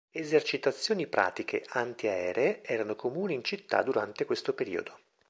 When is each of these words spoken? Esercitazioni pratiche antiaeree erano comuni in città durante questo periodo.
Esercitazioni 0.09 1.05
pratiche 1.05 1.63
antiaeree 1.69 2.63
erano 2.63 2.95
comuni 2.95 3.35
in 3.35 3.43
città 3.43 3.83
durante 3.83 4.25
questo 4.25 4.55
periodo. 4.55 4.97